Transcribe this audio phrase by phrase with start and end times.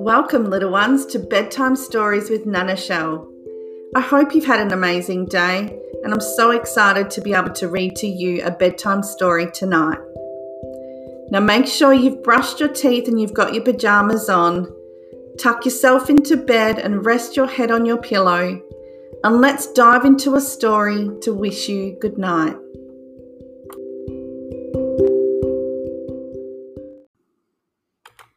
[0.00, 3.28] Welcome, little ones, to Bedtime Stories with Nana Shell.
[3.96, 7.68] I hope you've had an amazing day, and I'm so excited to be able to
[7.68, 9.98] read to you a bedtime story tonight.
[11.32, 14.72] Now, make sure you've brushed your teeth and you've got your pajamas on.
[15.36, 18.62] Tuck yourself into bed and rest your head on your pillow.
[19.24, 22.54] And let's dive into a story to wish you good night.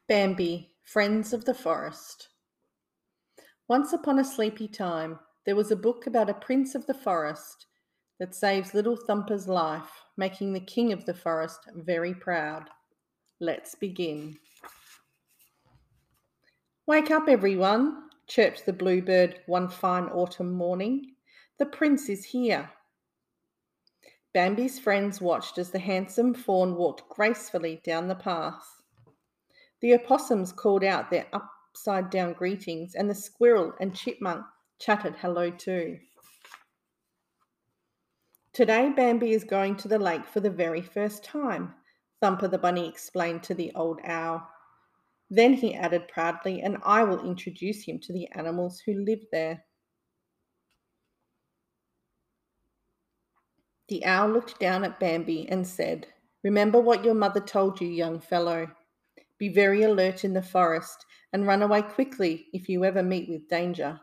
[0.09, 2.27] Bambi, Friends of the Forest.
[3.69, 7.67] Once upon a sleepy time, there was a book about a prince of the forest
[8.19, 12.69] that saves little Thumper's life, making the king of the forest very proud.
[13.39, 14.37] Let's begin.
[16.87, 21.13] Wake up, everyone, chirped the bluebird one fine autumn morning.
[21.57, 22.69] The prince is here.
[24.33, 28.80] Bambi's friends watched as the handsome fawn walked gracefully down the path.
[29.81, 34.46] The opossums called out their upside down greetings, and the squirrel and chipmunk
[34.79, 35.98] chattered hello too.
[38.54, 41.73] Today, Bambi is going to the lake for the very first time,
[42.20, 44.48] Thumper the bunny explained to the old owl.
[45.32, 49.63] Then he added proudly, and I will introduce him to the animals who live there.
[53.88, 56.07] The owl looked down at Bambi and said,
[56.43, 58.70] Remember what your mother told you, young fellow.
[59.41, 61.03] Be very alert in the forest
[61.34, 63.99] and run away quickly if you ever meet with danger.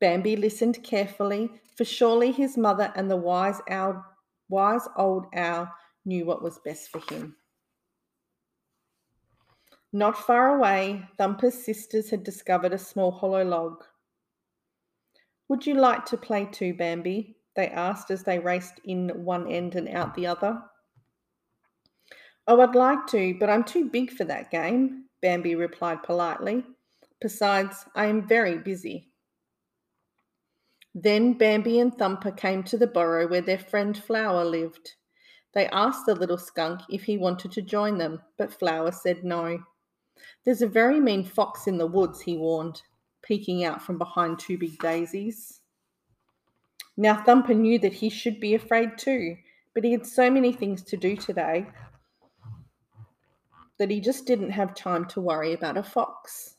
[0.00, 4.04] Bambi listened carefully, for surely his mother and the wise owl,
[4.48, 5.68] wise old owl
[6.04, 7.34] knew what was best for him.
[9.92, 13.82] Not far away, Thumper's sisters had discovered a small hollow log.
[15.48, 17.38] Would you like to play too, Bambi?
[17.56, 20.62] They asked as they raced in one end and out the other.
[22.52, 26.64] Oh, I'd like to, but I'm too big for that game, Bambi replied politely.
[27.20, 29.06] Besides, I am very busy.
[30.92, 34.94] Then Bambi and Thumper came to the burrow where their friend Flower lived.
[35.54, 39.60] They asked the little skunk if he wanted to join them, but Flower said no.
[40.44, 42.82] There's a very mean fox in the woods, he warned,
[43.22, 45.60] peeking out from behind two big daisies.
[46.96, 49.36] Now Thumper knew that he should be afraid too,
[49.72, 51.68] but he had so many things to do today
[53.80, 56.56] that he just didn't have time to worry about a fox.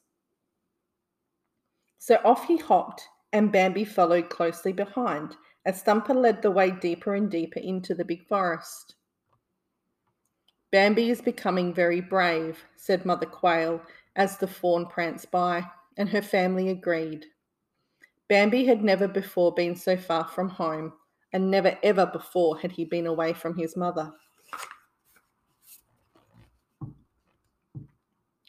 [2.00, 7.14] So off he hopped, and Bambi followed closely behind as Thumper led the way deeper
[7.14, 8.96] and deeper into the big forest.
[10.72, 13.80] Bambi is becoming very brave, said Mother Quail
[14.16, 15.64] as the fawn pranced by,
[15.98, 17.28] and her family agreed.
[18.30, 20.92] Bambi had never before been so far from home,
[21.34, 24.12] and never ever before had he been away from his mother.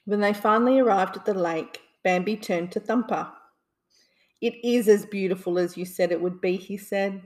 [0.05, 3.31] When they finally arrived at the lake, Bambi turned to Thumper.
[4.41, 7.23] It is as beautiful as you said it would be, he said.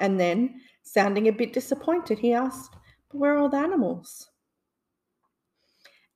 [0.00, 2.74] And then, sounding a bit disappointed, he asked,
[3.10, 4.28] But where are all the animals?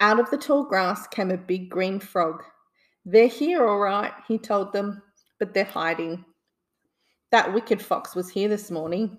[0.00, 2.42] Out of the tall grass came a big green frog.
[3.04, 5.03] They're here, all right, he told them,
[5.38, 6.25] but they're hiding.
[7.31, 9.19] That wicked fox was here this morning.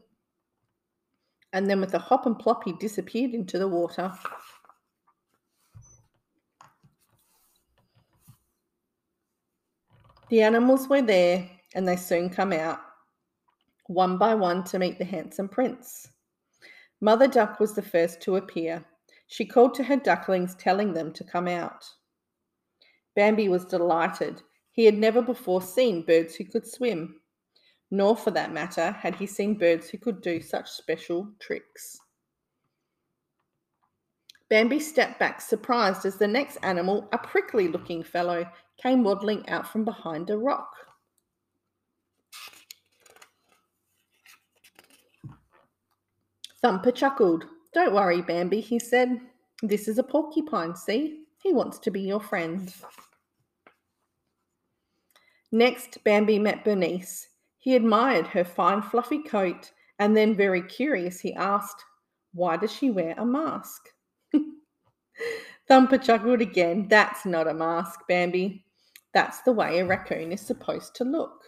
[1.54, 4.12] And then, with a hop and plop, he disappeared into the water.
[10.32, 12.80] The animals were there, and they soon come out,
[13.88, 16.08] one by one, to meet the handsome prince.
[17.02, 18.86] Mother Duck was the first to appear.
[19.28, 21.84] She called to her ducklings, telling them to come out.
[23.14, 24.42] Bambi was delighted.
[24.72, 27.20] He had never before seen birds who could swim,
[27.92, 32.00] nor, for that matter, had he seen birds who could do such special tricks.
[34.50, 38.46] Bambi stepped back, surprised, as the next animal, a prickly looking fellow,
[38.82, 40.74] came waddling out from behind a rock.
[46.62, 47.46] Thumper chuckled.
[47.74, 49.20] Don't worry, Bambi, he said.
[49.64, 51.24] This is a porcupine, see?
[51.42, 52.74] He wants to be your friend.
[55.52, 57.28] Next, Bambi met Bernice.
[57.58, 61.84] He admired her fine, fluffy coat, and then, very curious, he asked,
[62.34, 63.90] Why does she wear a mask?
[65.68, 66.88] Thumper chuckled again.
[66.88, 68.66] That's not a mask, Bambi.
[69.14, 71.44] That's the way a raccoon is supposed to look.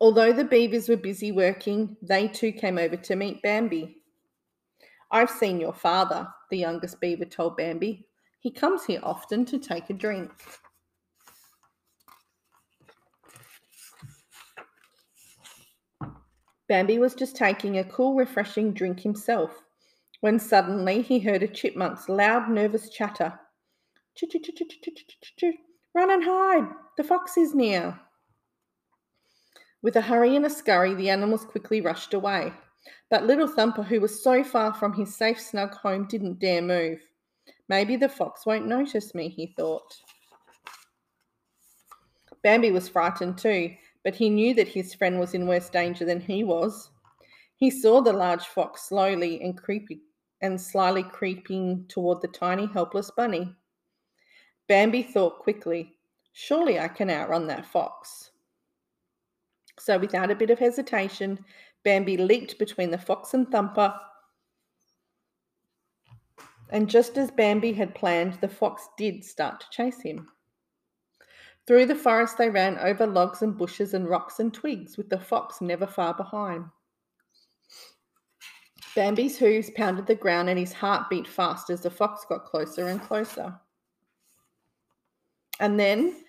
[0.00, 3.96] Although the beavers were busy working, they too came over to meet Bambi.
[5.10, 8.06] I've seen your father, the youngest beaver told Bambi.
[8.40, 10.30] He comes here often to take a drink.
[16.68, 19.62] Bambi was just taking a cool, refreshing drink himself
[20.20, 23.38] when suddenly he heard a chipmunk's loud, nervous chatter
[25.94, 26.68] Run and hide!
[26.96, 27.98] The fox is near.
[29.82, 32.52] With a hurry and a scurry, the animals quickly rushed away.
[33.10, 37.00] But little Thumper, who was so far from his safe, snug home, didn't dare move.
[37.68, 39.96] Maybe the fox won't notice me, he thought.
[42.42, 46.20] Bambi was frightened too, but he knew that his friend was in worse danger than
[46.20, 46.90] he was.
[47.56, 50.00] He saw the large fox slowly and creepy
[50.40, 53.54] and slyly creeping toward the tiny helpless bunny.
[54.70, 55.96] Bambi thought quickly,
[56.32, 58.30] surely I can outrun that fox.
[59.80, 61.44] So without a bit of hesitation,
[61.82, 63.92] Bambi leaped between the fox and Thumper.
[66.68, 70.28] And just as Bambi had planned, the fox did start to chase him.
[71.66, 75.18] Through the forest they ran over logs and bushes and rocks and twigs, with the
[75.18, 76.66] fox never far behind.
[78.94, 82.86] Bambi's hooves pounded the ground and his heart beat fast as the fox got closer
[82.86, 83.58] and closer.
[85.60, 86.24] And then,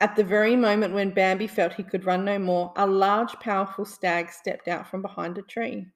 [0.00, 3.84] at the very moment when Bambi felt he could run no more, a large, powerful
[3.84, 5.86] stag stepped out from behind a tree.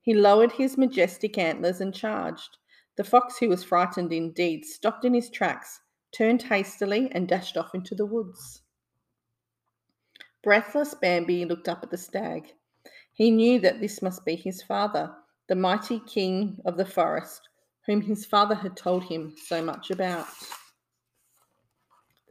[0.00, 2.56] He lowered his majestic antlers and charged.
[2.96, 5.80] The fox, who was frightened indeed, stopped in his tracks,
[6.16, 8.62] turned hastily, and dashed off into the woods.
[10.44, 12.52] Breathless, Bambi looked up at the stag.
[13.12, 15.12] He knew that this must be his father,
[15.48, 17.48] the mighty king of the forest,
[17.86, 20.26] whom his father had told him so much about.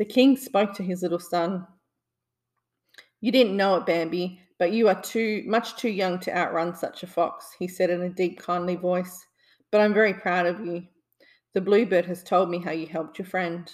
[0.01, 1.67] The king spoke to his little son.
[3.19, 7.03] You didn't know it, Bambi, but you are too much too young to outrun such
[7.03, 9.23] a fox, he said in a deep, kindly voice.
[9.71, 10.87] But I'm very proud of you.
[11.53, 13.71] The bluebird has told me how you helped your friend.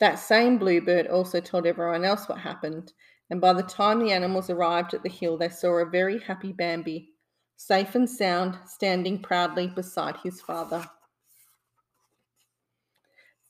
[0.00, 2.92] That same bluebird also told everyone else what happened,
[3.30, 6.50] and by the time the animals arrived at the hill, they saw a very happy
[6.50, 7.10] Bambi,
[7.56, 10.84] safe and sound, standing proudly beside his father.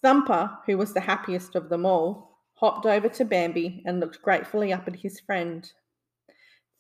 [0.03, 4.73] Thumper, who was the happiest of them all, hopped over to Bambi and looked gratefully
[4.73, 5.71] up at his friend.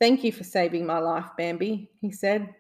[0.01, 2.55] Thank you for saving my life, Bambi, he said.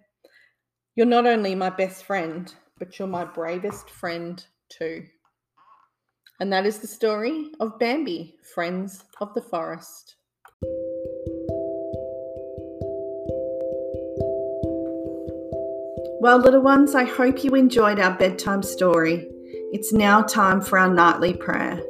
[0.94, 5.04] You're not only my best friend, but you're my bravest friend too.
[6.40, 10.16] And that is the story of Bambi, Friends of the Forest.
[16.22, 19.30] Well, little ones, I hope you enjoyed our bedtime story.
[19.72, 21.80] It's now time for our nightly prayer.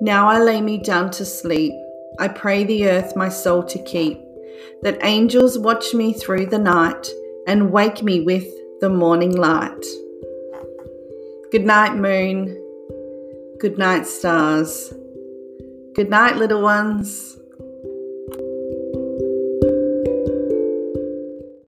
[0.00, 1.74] Now I lay me down to sleep.
[2.18, 4.18] I pray the earth my soul to keep,
[4.82, 7.06] that angels watch me through the night
[7.46, 8.46] and wake me with
[8.80, 9.84] the morning light.
[11.52, 12.46] Good night, moon.
[13.60, 14.92] Good night, stars.
[15.94, 17.38] Good night, little ones.